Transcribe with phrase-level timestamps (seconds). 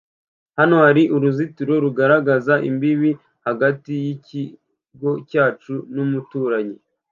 [0.57, 3.11] hano hari uruzitiro rugaragaza imbibi
[3.47, 6.77] hagati yikigo cyacu n'umuturanyi